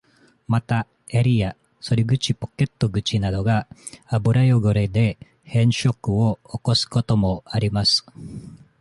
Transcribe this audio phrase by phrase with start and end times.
[0.47, 3.67] また、襟や、袖口ポケット口などが、
[4.07, 8.03] 油汚れで変色を起こすこともあります。